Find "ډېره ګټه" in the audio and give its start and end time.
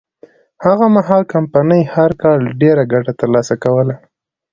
2.61-3.13